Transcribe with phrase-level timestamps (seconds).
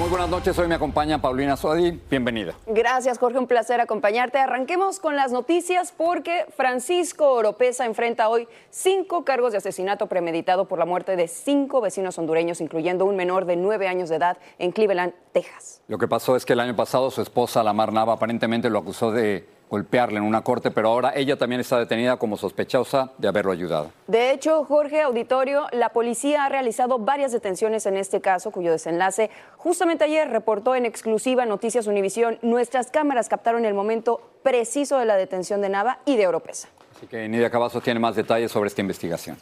[0.00, 0.58] Muy buenas noches.
[0.58, 2.00] Hoy me acompaña Paulina Suadi.
[2.08, 2.54] Bienvenida.
[2.66, 3.38] Gracias, Jorge.
[3.38, 4.38] Un placer acompañarte.
[4.38, 10.78] Arranquemos con las noticias porque Francisco Oropesa enfrenta hoy cinco cargos de asesinato premeditado por
[10.78, 14.72] la muerte de cinco vecinos hondureños, incluyendo un menor de nueve años de edad en
[14.72, 15.82] Cleveland, Texas.
[15.86, 19.12] Lo que pasó es que el año pasado su esposa, Lamar Nava, aparentemente lo acusó
[19.12, 23.52] de golpearle en una corte, pero ahora ella también está detenida como sospechosa de haberlo
[23.52, 23.92] ayudado.
[24.08, 29.30] De hecho, Jorge Auditorio, la policía ha realizado varias detenciones en este caso, cuyo desenlace
[29.56, 32.38] justamente ayer reportó en exclusiva Noticias Univisión.
[32.42, 36.68] Nuestras cámaras captaron el momento preciso de la detención de Nava y de Oropesa.
[36.96, 39.36] Así que Nidia Cavazos tiene más detalles sobre esta investigación.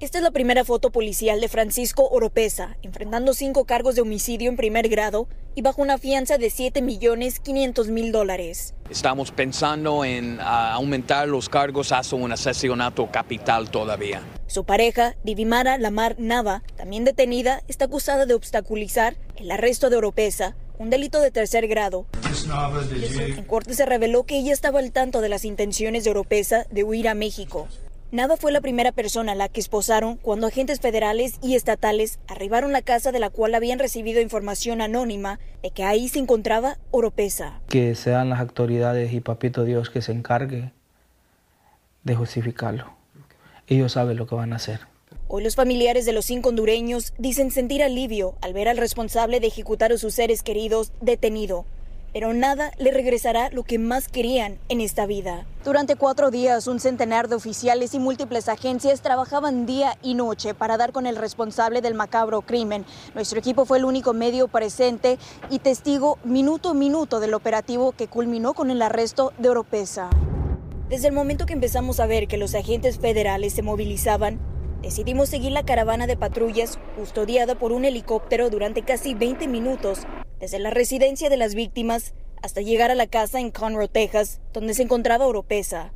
[0.00, 4.56] Esta es la primera foto policial de Francisco Oropesa, enfrentando cinco cargos de homicidio en
[4.56, 8.74] primer grado y bajo una fianza de 7 millones 500 mil dólares.
[8.88, 14.22] Estamos pensando en ah, aumentar los cargos hasta un asesinato capital todavía.
[14.46, 20.54] Su pareja, Divimara Lamar Nava, también detenida, está acusada de obstaculizar el arresto de Oropesa,
[20.78, 22.06] un delito de tercer grado.
[23.36, 26.84] En corte se reveló que ella estaba al tanto de las intenciones de Oropesa de
[26.84, 27.66] huir a México.
[28.10, 32.70] Nava fue la primera persona a la que esposaron cuando agentes federales y estatales arribaron
[32.70, 36.78] a la casa de la cual habían recibido información anónima de que ahí se encontraba
[36.90, 37.60] Oropesa.
[37.68, 40.72] Que sean las autoridades y Papito Dios que se encargue
[42.04, 42.94] de justificarlo.
[43.66, 44.80] Ellos saben lo que van a hacer.
[45.26, 49.48] Hoy los familiares de los cinco hondureños dicen sentir alivio al ver al responsable de
[49.48, 51.66] ejecutar a sus seres queridos detenido
[52.12, 55.46] pero nada le regresará lo que más querían en esta vida.
[55.64, 60.76] Durante cuatro días, un centenar de oficiales y múltiples agencias trabajaban día y noche para
[60.76, 62.84] dar con el responsable del macabro crimen.
[63.14, 65.18] Nuestro equipo fue el único medio presente
[65.50, 70.10] y testigo minuto a minuto del operativo que culminó con el arresto de Oropesa.
[70.88, 74.40] Desde el momento que empezamos a ver que los agentes federales se movilizaban,
[74.80, 80.06] decidimos seguir la caravana de patrullas custodiada por un helicóptero durante casi 20 minutos
[80.40, 84.74] desde la residencia de las víctimas hasta llegar a la casa en Conroe, Texas, donde
[84.74, 85.92] se encontraba Oropesa.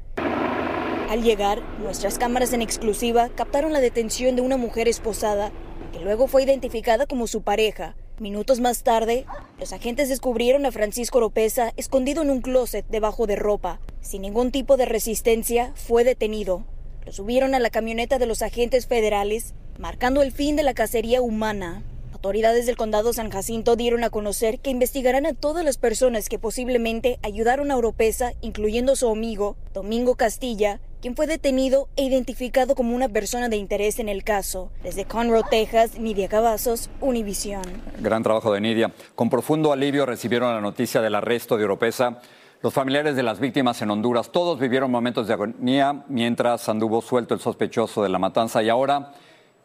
[1.09, 5.53] Al llegar, nuestras cámaras en exclusiva captaron la detención de una mujer esposada,
[5.93, 7.95] que luego fue identificada como su pareja.
[8.19, 9.27] Minutos más tarde,
[9.59, 13.81] los agentes descubrieron a Francisco Oropesa escondido en un closet debajo de ropa.
[14.01, 16.65] Sin ningún tipo de resistencia, fue detenido.
[17.05, 21.21] Lo subieron a la camioneta de los agentes federales, marcando el fin de la cacería
[21.21, 21.83] humana.
[22.25, 26.39] Autoridades del condado San Jacinto dieron a conocer que investigarán a todas las personas que
[26.39, 32.95] posiblemente ayudaron a Oropesa, incluyendo su amigo, Domingo Castilla, quien fue detenido e identificado como
[32.95, 34.71] una persona de interés en el caso.
[34.85, 37.65] Desde Conroe, Texas, Nidia Cavazos, Univisión.
[37.99, 38.93] Gran trabajo de Nidia.
[39.17, 42.21] Con profundo alivio recibieron la noticia del arresto de Oropesa.
[42.63, 47.35] Los familiares de las víctimas en Honduras, todos vivieron momentos de agonía mientras anduvo suelto
[47.35, 49.11] el sospechoso de la matanza y ahora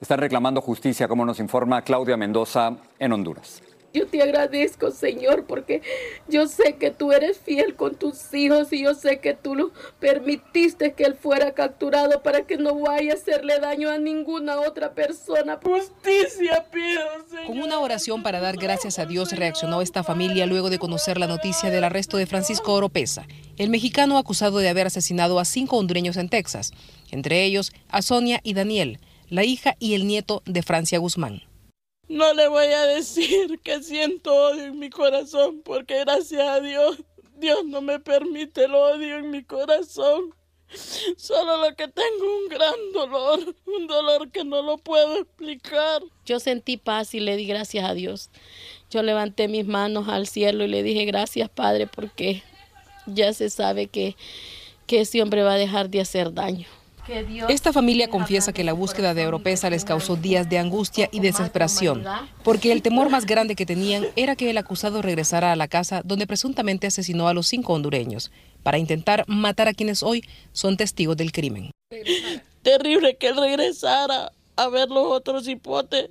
[0.01, 3.61] están reclamando justicia, como nos informa Claudia Mendoza en Honduras.
[3.93, 5.81] Yo te agradezco, Señor, porque
[6.27, 9.71] yo sé que tú eres fiel con tus hijos y yo sé que tú lo
[9.99, 14.91] permitiste que él fuera capturado para que no vaya a hacerle daño a ninguna otra
[14.93, 15.57] persona.
[15.63, 17.45] Justicia pido, Señor.
[17.47, 21.27] Con una oración para dar gracias a Dios reaccionó esta familia luego de conocer la
[21.27, 23.25] noticia del arresto de Francisco Oropesa,
[23.57, 26.71] el mexicano acusado de haber asesinado a cinco hondureños en Texas,
[27.09, 31.43] entre ellos a Sonia y Daniel la hija y el nieto de Francia Guzmán.
[32.07, 37.03] No le voy a decir que siento odio en mi corazón, porque gracias a Dios,
[37.35, 40.33] Dios no me permite el odio en mi corazón.
[41.17, 46.01] Solo lo que tengo un gran dolor, un dolor que no lo puedo explicar.
[46.25, 48.29] Yo sentí paz y le di gracias a Dios.
[48.89, 52.43] Yo levanté mis manos al cielo y le dije gracias Padre porque
[53.05, 54.15] ya se sabe que,
[54.85, 56.67] que ese hombre va a dejar de hacer daño.
[57.47, 62.03] Esta familia confiesa que la búsqueda de Europeza les causó días de angustia y desesperación,
[62.43, 66.01] porque el temor más grande que tenían era que el acusado regresara a la casa
[66.03, 68.31] donde presuntamente asesinó a los cinco hondureños,
[68.63, 71.71] para intentar matar a quienes hoy son testigos del crimen.
[72.61, 76.09] Terrible que él regresara a ver los otros hipotes,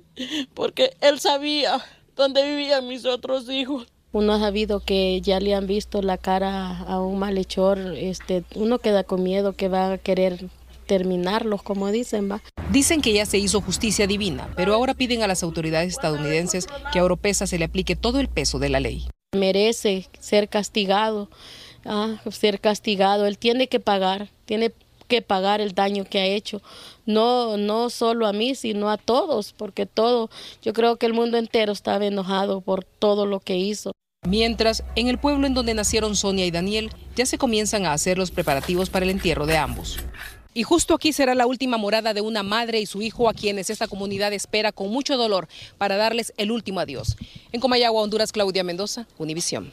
[0.55, 1.79] porque él sabía
[2.15, 3.87] donde vivían mis otros hijos.
[4.13, 8.79] Uno ha sabido que ya le han visto la cara a un malhechor, este, uno
[8.79, 10.47] queda con miedo que va a querer
[10.87, 12.41] terminarlos, como dicen, va.
[12.71, 16.99] Dicen que ya se hizo justicia divina, pero ahora piden a las autoridades estadounidenses que
[16.99, 19.07] a Oropesa se le aplique todo el peso de la ley.
[19.35, 21.29] Merece ser castigado,
[21.85, 23.25] ah, ser castigado.
[23.27, 24.71] Él tiene que pagar, tiene
[25.07, 26.61] que pagar el daño que ha hecho.
[27.05, 30.29] No, no solo a mí, sino a todos, porque todo,
[30.61, 33.91] yo creo que el mundo entero estaba enojado por todo lo que hizo.
[34.27, 38.17] Mientras, en el pueblo en donde nacieron Sonia y Daniel, ya se comienzan a hacer
[38.17, 39.99] los preparativos para el entierro de ambos.
[40.57, 43.69] Y justo aquí será la última morada de una madre y su hijo a quienes
[43.69, 47.15] esta comunidad espera con mucho dolor para darles el último adiós.
[47.51, 49.71] En Comayagua, Honduras, Claudia Mendoza, Univisión.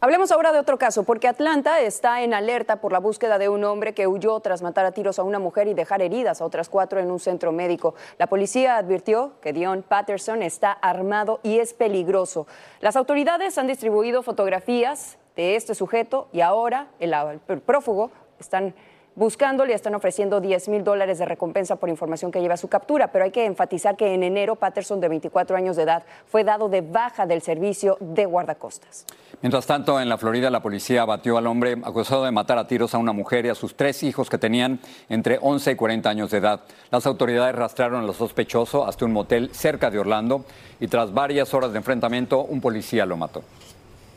[0.00, 3.64] Hablemos ahora de otro caso, porque Atlanta está en alerta por la búsqueda de un
[3.64, 6.68] hombre que huyó tras matar a tiros a una mujer y dejar heridas a otras
[6.68, 7.96] cuatro en un centro médico.
[8.16, 12.46] La policía advirtió que Dion Patterson está armado y es peligroso.
[12.78, 18.76] Las autoridades han distribuido fotografías de este sujeto y ahora el, prófugo están
[19.14, 23.12] buscándole, están ofreciendo 10 mil dólares de recompensa por información que lleva a su captura,
[23.12, 26.68] pero hay que enfatizar que en enero Patterson, de 24 años de edad, fue dado
[26.68, 29.06] de baja del servicio de guardacostas.
[29.42, 32.94] Mientras tanto, en la Florida, la policía abatió al hombre acusado de matar a tiros
[32.94, 36.30] a una mujer y a sus tres hijos que tenían entre 11 y 40 años
[36.30, 36.60] de edad.
[36.90, 40.44] Las autoridades rastrearon al sospechoso hasta un motel cerca de Orlando
[40.78, 43.42] y tras varias horas de enfrentamiento, un policía lo mató.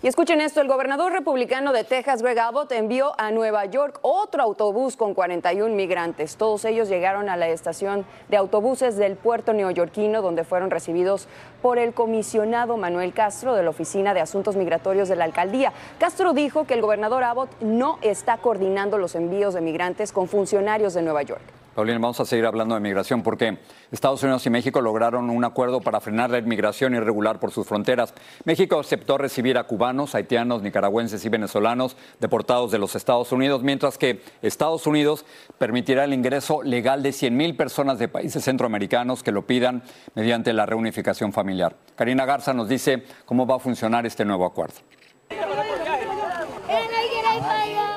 [0.03, 4.44] Y escuchen esto, el gobernador republicano de Texas, Greg Abbott, envió a Nueva York otro
[4.44, 6.35] autobús con 41 migrantes.
[6.35, 11.29] Todos ellos llegaron a la estación de autobuses del puerto neoyorquino, donde fueron recibidos
[11.61, 15.71] por el comisionado Manuel Castro de la Oficina de Asuntos Migratorios de la Alcaldía.
[16.00, 20.94] Castro dijo que el gobernador Abbott no está coordinando los envíos de migrantes con funcionarios
[20.95, 21.62] de Nueva York.
[21.75, 23.58] Paulina, vamos a seguir hablando de migración porque
[23.92, 28.14] Estados Unidos y México lograron un acuerdo para frenar la inmigración irregular por sus fronteras.
[28.46, 33.98] México aceptó recibir a cubanos, haitianos, nicaragüenses y venezolanos deportados de los Estados Unidos, mientras
[33.98, 35.25] que Estados Unidos
[35.58, 39.81] permitirá el ingreso legal de 100.000 personas de países centroamericanos que lo pidan
[40.14, 41.75] mediante la reunificación familiar.
[41.96, 44.75] Karina Garza nos dice cómo va a funcionar este nuevo acuerdo.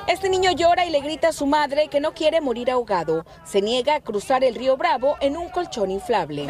[0.08, 3.26] Este niño llora y le grita a su madre que no quiere morir ahogado.
[3.44, 6.46] Se niega a cruzar el río Bravo en un colchón inflable.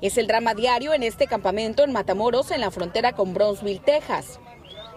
[0.00, 4.38] Es el drama diario en este campamento en Matamoros, en la frontera con Brownsville, Texas.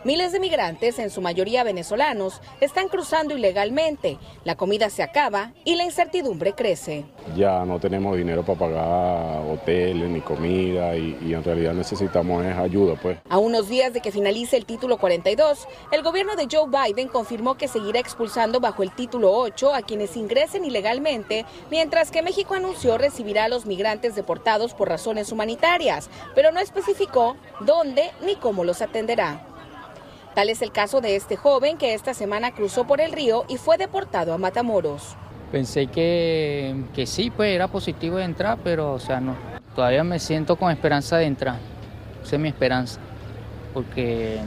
[0.03, 4.17] Miles de migrantes, en su mayoría venezolanos, están cruzando ilegalmente.
[4.43, 7.05] La comida se acaba y la incertidumbre crece.
[7.35, 12.95] Ya no tenemos dinero para pagar hoteles ni comida y, en realidad necesitamos ayuda.
[12.99, 13.19] Pues.
[13.29, 17.55] A unos días de que finalice el título 42, el gobierno de Joe Biden confirmó
[17.55, 22.97] que seguirá expulsando bajo el título 8 a quienes ingresen ilegalmente, mientras que México anunció
[22.97, 28.81] recibirá a los migrantes deportados por razones humanitarias, pero no especificó dónde ni cómo los
[28.81, 29.45] atenderá.
[30.33, 33.57] Tal es el caso de este joven que esta semana cruzó por el río y
[33.57, 35.17] fue deportado a Matamoros.
[35.51, 39.35] Pensé que, que sí, pues era positivo de entrar, pero o sea, no.
[39.75, 41.57] Todavía me siento con esperanza de entrar.
[42.23, 43.01] Esa es mi esperanza,
[43.73, 44.39] porque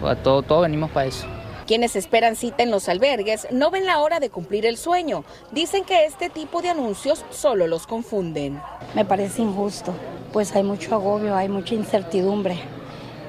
[0.00, 1.26] pues, todos todo venimos para eso.
[1.68, 5.24] Quienes esperan cita en los albergues no ven la hora de cumplir el sueño.
[5.52, 8.60] Dicen que este tipo de anuncios solo los confunden.
[8.94, 9.94] Me parece injusto,
[10.32, 12.58] pues hay mucho agobio, hay mucha incertidumbre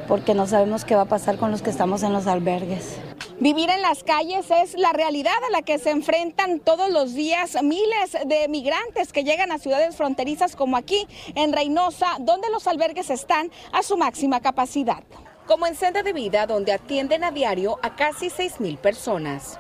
[0.08, 2.98] porque no sabemos qué va a pasar con los que estamos en los albergues.
[3.40, 7.58] Vivir en las calles es la realidad a la que se enfrentan todos los días
[7.62, 13.10] miles de migrantes que llegan a ciudades fronterizas como aquí en Reynosa, donde los albergues
[13.10, 15.04] están a su máxima capacidad.
[15.48, 19.60] Como en Senda de Vida, donde atienden a diario a casi 6 mil personas.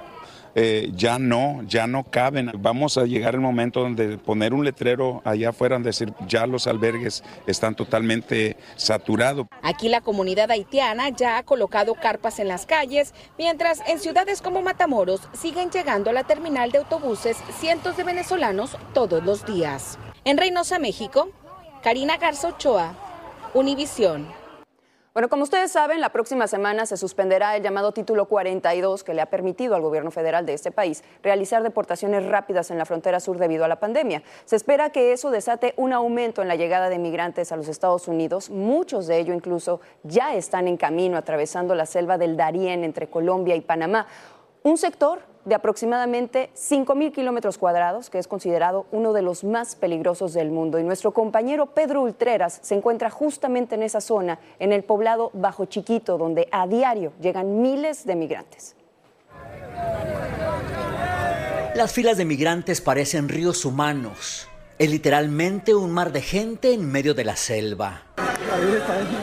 [0.57, 2.49] Eh, ya no, ya no caben.
[2.57, 7.23] Vamos a llegar el momento donde poner un letrero allá afuera, decir ya los albergues
[7.45, 9.47] están totalmente saturados.
[9.61, 14.61] Aquí la comunidad haitiana ya ha colocado carpas en las calles, mientras en ciudades como
[14.61, 19.99] Matamoros siguen llegando a la terminal de autobuses cientos de venezolanos todos los días.
[20.23, 21.29] En Reynosa, México,
[21.83, 22.95] Karina Garza Ochoa,
[23.53, 24.44] Univisión.
[25.15, 29.21] Bueno, como ustedes saben, la próxima semana se suspenderá el llamado Título 42 que le
[29.21, 33.37] ha permitido al gobierno federal de este país realizar deportaciones rápidas en la frontera sur
[33.37, 34.23] debido a la pandemia.
[34.43, 38.09] Se espera que eso desate un aumento en la llegada de migrantes a los Estados
[38.09, 38.49] Unidos.
[38.49, 43.55] Muchos de ellos incluso ya están en camino atravesando la selva del Darién entre Colombia
[43.55, 44.07] y Panamá.
[44.63, 50.33] Un sector de aproximadamente 5.000 kilómetros cuadrados, que es considerado uno de los más peligrosos
[50.33, 50.79] del mundo.
[50.79, 55.65] Y nuestro compañero Pedro Ultreras se encuentra justamente en esa zona, en el poblado Bajo
[55.65, 58.75] Chiquito, donde a diario llegan miles de migrantes.
[61.75, 64.47] Las filas de migrantes parecen ríos humanos.
[64.79, 68.03] Es literalmente un mar de gente en medio de la selva.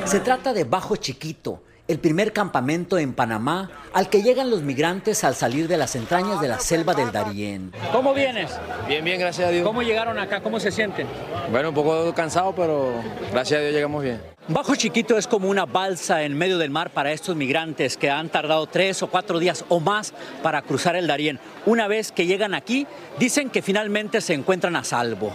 [0.04, 1.62] Se trata de Bajo Chiquito,
[1.92, 6.40] el primer campamento en Panamá al que llegan los migrantes al salir de las entrañas
[6.40, 7.70] de la selva del Darién.
[7.92, 8.50] ¿Cómo vienes?
[8.88, 9.62] Bien, bien, gracias a Dios.
[9.62, 10.40] ¿Cómo llegaron acá?
[10.40, 11.06] ¿Cómo se sienten?
[11.50, 12.94] Bueno, un poco cansado, pero
[13.30, 14.22] gracias a Dios llegamos bien.
[14.48, 18.30] Bajo Chiquito es como una balsa en medio del mar para estos migrantes que han
[18.30, 21.38] tardado tres o cuatro días o más para cruzar el Darién.
[21.66, 22.86] Una vez que llegan aquí,
[23.18, 25.30] dicen que finalmente se encuentran a salvo.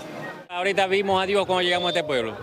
[0.58, 2.36] Ahorita vimos a Dios cuando llegamos a este pueblo.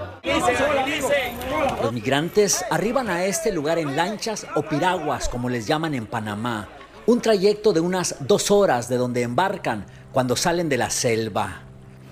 [1.82, 6.68] Los migrantes arriban a este lugar en lanchas o piraguas, como les llaman en Panamá.
[7.06, 11.62] Un trayecto de unas dos horas de donde embarcan cuando salen de la selva.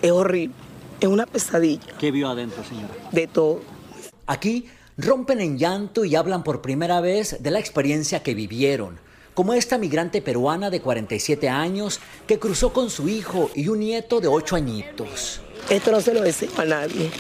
[0.03, 0.57] Es horrible,
[0.99, 1.95] es una pesadilla.
[2.01, 2.93] ¿Qué vio adentro, señora?
[3.13, 3.61] De todo.
[4.27, 4.67] Aquí
[4.97, 8.99] rompen en llanto y hablan por primera vez de la experiencia que vivieron,
[9.35, 14.21] como esta migrante peruana de 47 años que cruzó con su hijo y un nieto
[14.21, 15.41] de 8 añitos.
[15.71, 17.11] Esto no se lo deseo a nadie.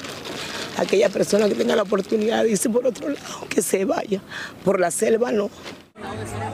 [0.78, 4.20] Aquella persona que tenga la oportunidad de irse por otro lado, que se vaya.
[4.64, 5.50] Por la selva no.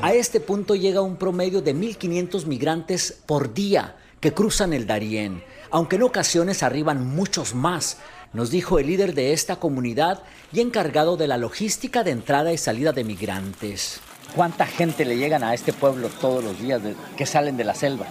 [0.02, 5.42] A este punto llega un promedio de 1.500 migrantes por día que cruzan el Darién,
[5.70, 7.98] aunque en ocasiones arriban muchos más,
[8.32, 12.58] nos dijo el líder de esta comunidad y encargado de la logística de entrada y
[12.58, 14.00] salida de migrantes.
[14.34, 16.82] ¿Cuánta gente le llegan a este pueblo todos los días
[17.16, 18.06] que salen de la selva?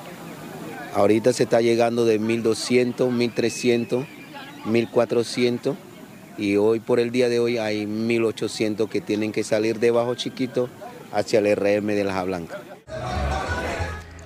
[0.98, 4.08] Ahorita se está llegando de 1200, 1300,
[4.66, 5.78] 1400
[6.40, 10.16] y hoy por el día de hoy hay 1800 que tienen que salir de Bajo
[10.16, 10.70] Chiquito
[11.12, 12.62] hacia el RM de Laja Blanca.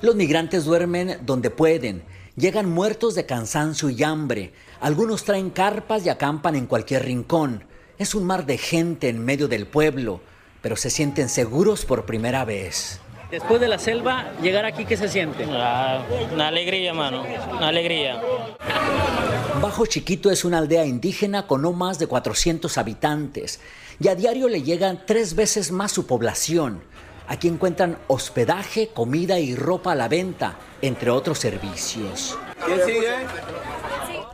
[0.02, 2.04] Los migrantes duermen donde pueden,
[2.38, 7.66] llegan muertos de cansancio y hambre, algunos traen carpas y acampan en cualquier rincón.
[7.98, 10.22] Es un mar de gente en medio del pueblo,
[10.62, 13.02] pero se sienten seguros por primera vez.
[13.32, 15.48] Después de la selva, llegar aquí, ¿qué se siente?
[15.50, 18.22] Ah, una alegría, mano, una alegría.
[19.62, 23.62] Bajo Chiquito es una aldea indígena con no más de 400 habitantes
[24.02, 26.84] y a diario le llegan tres veces más su población.
[27.30, 32.38] Aquí encuentran hospedaje, comida y ropa a la venta, entre otros servicios.
[32.66, 33.14] ¿Quién sigue?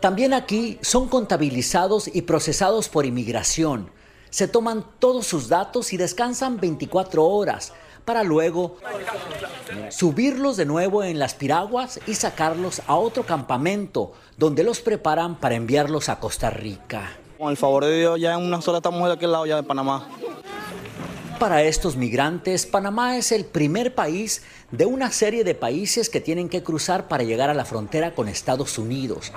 [0.01, 3.92] También aquí son contabilizados y procesados por inmigración.
[4.32, 7.74] Se toman todos sus datos y descansan 24 horas
[8.08, 8.78] para luego
[9.90, 15.56] subirlos de nuevo en las piraguas y sacarlos a otro campamento donde los preparan para
[15.56, 17.18] enviarlos a Costa Rica.
[17.38, 19.64] Con el favor de Dios, ya en una sola estamos de aquel lado ya de
[19.64, 20.08] Panamá.
[21.38, 26.48] Para estos migrantes, Panamá es el primer país de una serie de países que tienen
[26.48, 29.34] que cruzar para llegar a la frontera con Estados Unidos.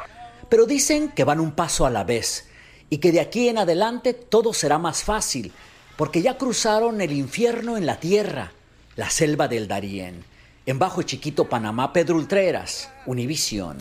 [0.48, 2.46] Pero dicen que van un paso a la vez
[2.88, 5.52] y que de aquí en adelante todo será más fácil,
[5.96, 8.52] porque ya cruzaron el infierno en la tierra
[9.00, 10.22] la selva del Darién.
[10.66, 13.78] En Bajo Chiquito, Panamá, Pedro Ultreras, Univisión.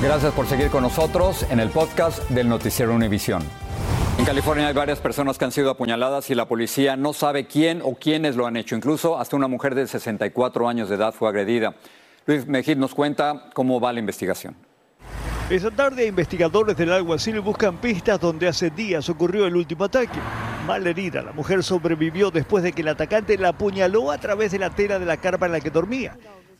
[0.00, 3.42] Gracias por seguir con nosotros en el podcast del Noticiero Univisión.
[4.16, 7.82] En California hay varias personas que han sido apuñaladas y la policía no sabe quién
[7.82, 8.76] o quiénes lo han hecho.
[8.76, 11.74] Incluso hasta una mujer de 64 años de edad fue agredida.
[12.26, 14.54] Luis Mejid nos cuenta cómo va la investigación.
[15.50, 20.20] Esa tarde, investigadores del alguacil buscan pistas donde hace días ocurrió el último ataque.
[20.64, 24.60] Mal herida, la mujer sobrevivió después de que el atacante la apuñaló a través de
[24.60, 26.16] la tela de la carpa en la que dormía.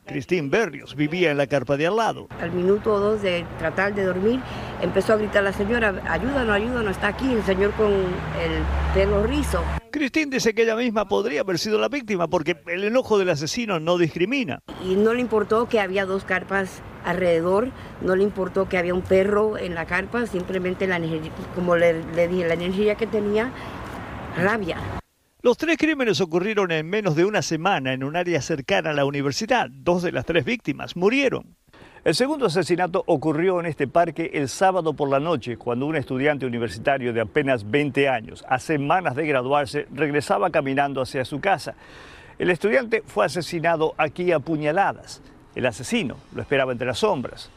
[0.07, 2.27] Christine Berrios vivía en la carpa de al lado.
[2.41, 4.41] Al minuto o dos de tratar de dormir,
[4.83, 9.63] empezó a gritar la señora, ayúdanos, ayúdanos, está aquí el señor con el pelo rizo.
[9.93, 13.79] Christine dice que ella misma podría haber sido la víctima porque el enojo del asesino
[13.79, 14.59] no discrimina.
[14.85, 17.69] Y no le importó que había dos carpas alrededor,
[18.01, 22.05] no le importó que había un perro en la carpa, simplemente la energía, como le,
[22.15, 23.51] le dije, la energía que tenía,
[24.37, 24.77] rabia.
[25.43, 29.07] Los tres crímenes ocurrieron en menos de una semana en un área cercana a la
[29.07, 29.71] universidad.
[29.71, 31.57] Dos de las tres víctimas murieron.
[32.03, 36.47] El segundo asesinato ocurrió en este parque el sábado por la noche, cuando un estudiante
[36.47, 41.75] universitario de apenas 20 años, a semanas de graduarse, regresaba caminando hacia su casa.
[42.39, 45.21] El estudiante fue asesinado aquí a puñaladas.
[45.55, 47.51] El asesino lo esperaba entre las sombras.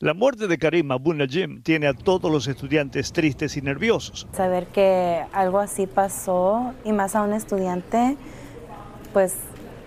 [0.00, 4.28] La muerte de Karim Abu Najim tiene a todos los estudiantes tristes y nerviosos.
[4.32, 8.16] Saber que algo así pasó y más a un estudiante,
[9.12, 9.34] pues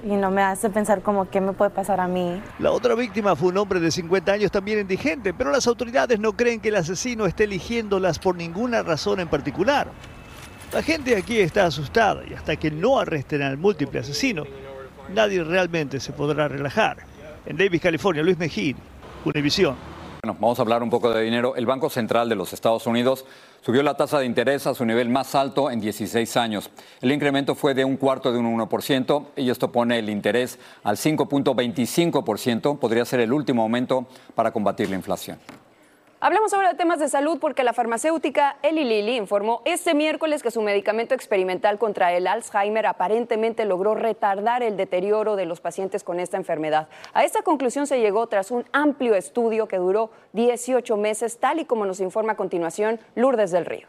[0.04, 2.42] y no me hace pensar como qué me puede pasar a mí.
[2.60, 6.34] La otra víctima fue un hombre de 50 años también indigente, pero las autoridades no
[6.34, 9.92] creen que el asesino esté eligiéndolas por ninguna razón en particular.
[10.74, 14.44] La gente aquí está asustada y hasta que no arresten al múltiple asesino,
[15.14, 17.11] nadie realmente se podrá relajar.
[17.46, 18.76] En Davis, California, Luis Mejid,
[19.26, 19.76] Univisión.
[20.24, 21.56] Bueno, vamos a hablar un poco de dinero.
[21.56, 23.26] El Banco Central de los Estados Unidos
[23.62, 26.70] subió la tasa de interés a su nivel más alto en 16 años.
[27.02, 30.98] El incremento fue de un cuarto de un 1% y esto pone el interés al
[30.98, 32.78] 5.25%.
[32.78, 34.06] Podría ser el último aumento
[34.36, 35.40] para combatir la inflación.
[36.24, 40.52] Hablamos ahora de temas de salud porque la farmacéutica Eli Lilly informó este miércoles que
[40.52, 46.20] su medicamento experimental contra el Alzheimer aparentemente logró retardar el deterioro de los pacientes con
[46.20, 46.90] esta enfermedad.
[47.16, 51.66] A esta conclusión se llegó tras un amplio estudio que duró 18 meses, tal y
[51.66, 53.88] como nos informa a continuación Lourdes del Río.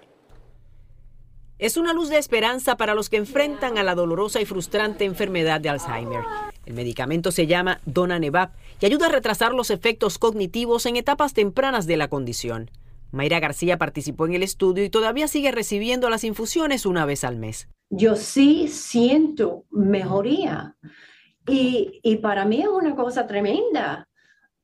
[1.62, 5.60] Es una luz de esperanza para los que enfrentan a la dolorosa y frustrante enfermedad
[5.60, 6.24] de Alzheimer.
[6.66, 11.86] El medicamento se llama Donanevap y ayuda a retrasar los efectos cognitivos en etapas tempranas
[11.86, 12.68] de la condición.
[13.12, 17.36] Mayra García participó en el estudio y todavía sigue recibiendo las infusiones una vez al
[17.36, 17.68] mes.
[17.90, 20.74] Yo sí siento mejoría
[21.46, 24.08] y, y para mí es una cosa tremenda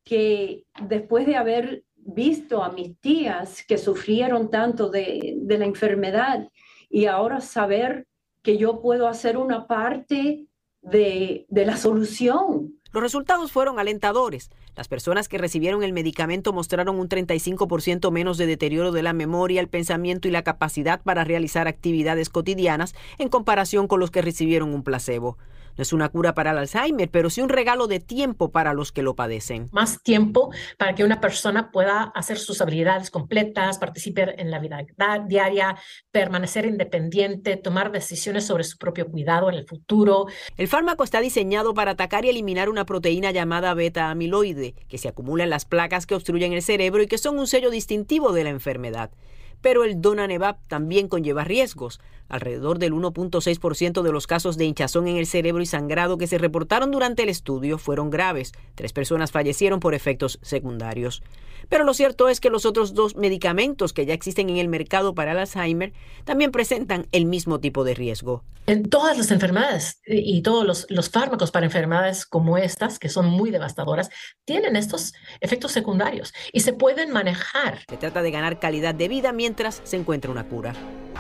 [0.03, 6.49] que después de haber visto a mis tías que sufrieron tanto de, de la enfermedad
[6.91, 8.07] y ahora saber
[8.43, 10.47] que yo puedo hacer una parte
[10.83, 12.75] de, de la solución.
[12.93, 14.51] Los resultados fueron alentadores.
[14.75, 19.61] Las personas que recibieron el medicamento mostraron un 35% menos de deterioro de la memoria,
[19.61, 24.73] el pensamiento y la capacidad para realizar actividades cotidianas en comparación con los que recibieron
[24.73, 25.37] un placebo.
[25.79, 28.91] No es una cura para el Alzheimer, pero sí un regalo de tiempo para los
[28.91, 29.69] que lo padecen.
[29.71, 34.85] Más tiempo para que una persona pueda hacer sus habilidades completas, participar en la vida
[35.29, 35.79] diaria,
[36.11, 40.27] permanecer independiente, tomar decisiones sobre su propio cuidado en el futuro.
[40.57, 45.07] El fármaco está diseñado para atacar y eliminar una proteína llamada beta amiloide, que se
[45.07, 48.43] acumula en las placas que obstruyen el cerebro y que son un sello distintivo de
[48.43, 49.13] la enfermedad.
[49.61, 52.01] Pero el Donanevap también conlleva riesgos.
[52.29, 56.39] Alrededor del 1.6% de los casos de hinchazón en el cerebro y sangrado que se
[56.39, 58.53] reportaron durante el estudio fueron graves.
[58.75, 61.23] Tres personas fallecieron por efectos secundarios.
[61.69, 65.15] Pero lo cierto es que los otros dos medicamentos que ya existen en el mercado
[65.15, 65.93] para el Alzheimer
[66.25, 68.45] también presentan el mismo tipo de riesgo.
[68.67, 73.27] En todas las enfermedades y todos los, los fármacos para enfermedades como estas, que son
[73.27, 74.11] muy devastadoras,
[74.45, 77.81] tienen estos efectos secundarios y se pueden manejar.
[77.89, 80.75] Se trata de ganar calidad de vida mientras se encuentra una cura.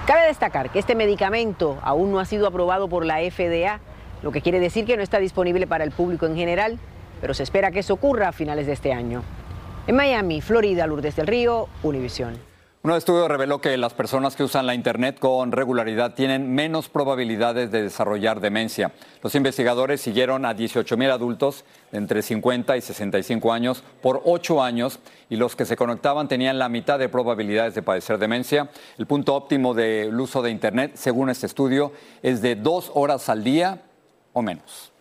[0.09, 3.79] Cabe destacar que este medicamento aún no ha sido aprobado por la FDA,
[4.23, 6.79] lo que quiere decir que no está disponible para el público en general,
[7.21, 9.23] pero se espera que eso ocurra a finales de este año.
[9.87, 12.48] En Miami, Florida, Lourdes del Río, Univisión.
[12.81, 17.73] Un estudio reveló que las personas que usan la Internet con regularidad tienen menos probabilidades
[17.73, 18.93] de desarrollar demencia.
[19.21, 24.63] Los investigadores siguieron a 18 mil adultos de entre 50 y 65 años por 8
[24.63, 28.71] años y los que se conectaban tenían la mitad de probabilidades de padecer demencia.
[28.97, 33.43] El punto óptimo del uso de Internet, según este estudio, es de dos horas al
[33.43, 33.83] día
[34.33, 34.93] o menos.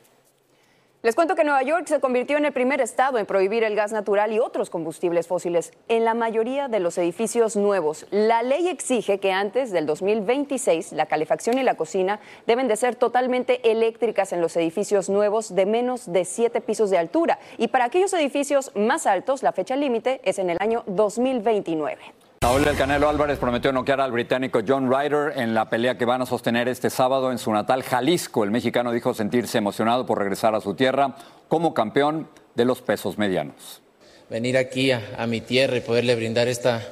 [1.07, 3.93] Les cuento que Nueva York se convirtió en el primer estado en prohibir el gas
[3.93, 8.05] natural y otros combustibles fósiles en la mayoría de los edificios nuevos.
[8.11, 12.97] La ley exige que antes del 2026 la calefacción y la cocina deben de ser
[12.97, 17.39] totalmente eléctricas en los edificios nuevos de menos de siete pisos de altura.
[17.57, 22.16] Y para aquellos edificios más altos, la fecha límite es en el año 2029.
[22.39, 26.21] Saúl del Canelo Álvarez prometió noquear al británico John Ryder en la pelea que van
[26.21, 28.43] a sostener este sábado en su natal Jalisco.
[28.43, 31.15] El mexicano dijo sentirse emocionado por regresar a su tierra
[31.47, 33.81] como campeón de los pesos medianos.
[34.29, 36.83] Venir aquí a, a mi tierra y poderle brindar esta,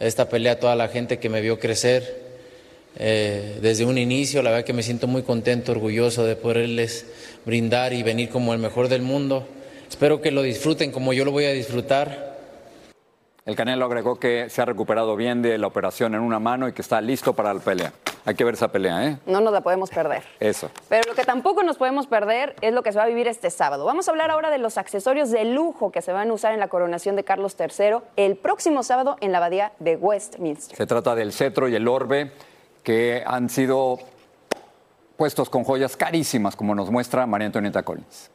[0.00, 2.28] esta pelea a toda la gente que me vio crecer
[2.96, 7.06] eh, desde un inicio, la verdad que me siento muy contento, orgulloso de poderles
[7.46, 9.46] brindar y venir como el mejor del mundo.
[9.88, 12.29] Espero que lo disfruten como yo lo voy a disfrutar.
[13.50, 16.72] El Canelo agregó que se ha recuperado bien de la operación en una mano y
[16.72, 17.92] que está listo para la pelea.
[18.24, 19.18] Hay que ver esa pelea, ¿eh?
[19.26, 20.22] No nos la podemos perder.
[20.38, 20.70] Eso.
[20.88, 23.50] Pero lo que tampoco nos podemos perder es lo que se va a vivir este
[23.50, 23.84] sábado.
[23.84, 26.60] Vamos a hablar ahora de los accesorios de lujo que se van a usar en
[26.60, 30.76] la coronación de Carlos III el próximo sábado en la abadía de Westminster.
[30.76, 32.30] Se trata del cetro y el orbe
[32.84, 33.98] que han sido
[35.16, 38.30] puestos con joyas carísimas, como nos muestra María Antonieta Collins.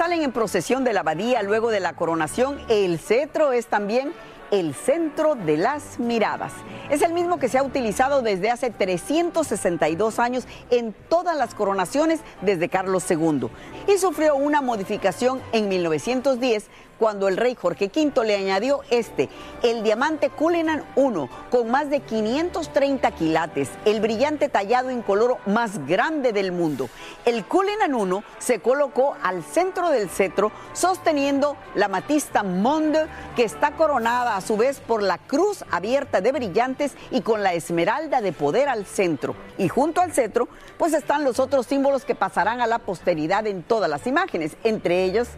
[0.00, 4.14] Salen en procesión de la abadía luego de la coronación, el cetro es también
[4.50, 6.54] el centro de las miradas.
[6.88, 12.20] Es el mismo que se ha utilizado desde hace 362 años en todas las coronaciones
[12.40, 13.48] desde Carlos II
[13.88, 19.30] y sufrió una modificación en 1910 cuando el rey Jorge V le añadió este,
[19.62, 25.86] el diamante Cullinan I, con más de 530 quilates, el brillante tallado en color más
[25.86, 26.90] grande del mundo.
[27.24, 33.70] El Cullinan I se colocó al centro del cetro, sosteniendo la matista Monde, que está
[33.70, 38.32] coronada a su vez por la cruz abierta de brillantes y con la esmeralda de
[38.32, 39.34] poder al centro.
[39.56, 43.62] Y junto al cetro, pues están los otros símbolos que pasarán a la posteridad en
[43.62, 45.28] todas las imágenes, entre ellos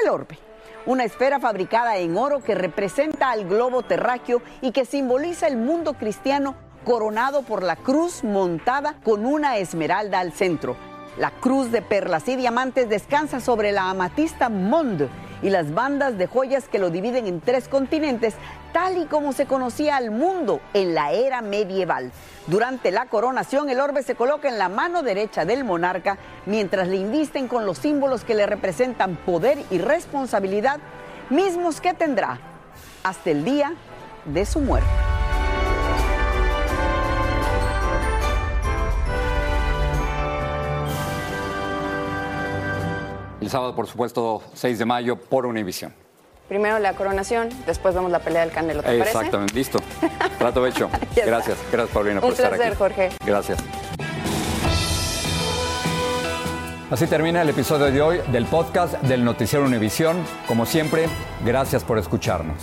[0.00, 0.47] el orbe
[0.88, 5.92] una esfera fabricada en oro que representa al globo terráqueo y que simboliza el mundo
[5.92, 6.54] cristiano
[6.86, 10.76] coronado por la cruz montada con una esmeralda al centro.
[11.18, 15.10] La cruz de perlas y diamantes descansa sobre la amatista Monde
[15.42, 18.34] y las bandas de joyas que lo dividen en tres continentes,
[18.72, 22.12] tal y como se conocía al mundo en la era medieval.
[22.46, 26.96] Durante la coronación, el orbe se coloca en la mano derecha del monarca, mientras le
[26.96, 30.78] invisten con los símbolos que le representan poder y responsabilidad,
[31.30, 32.38] mismos que tendrá
[33.02, 33.74] hasta el día
[34.24, 35.07] de su muerte.
[43.48, 45.94] El sábado, por supuesto, 6 de mayo, por Univisión.
[46.48, 49.08] Primero la coronación, después vemos la pelea del Canelo, ¿te parece?
[49.08, 49.78] Exactamente, listo.
[50.38, 50.90] Trato hecho.
[51.16, 52.76] Gracias, gracias Paulina por Un estar placer, aquí.
[52.76, 53.08] Jorge.
[53.24, 53.58] Gracias.
[56.90, 60.22] Así termina el episodio de hoy del podcast del Noticiero Univisión.
[60.46, 61.06] Como siempre,
[61.42, 62.62] gracias por escucharnos.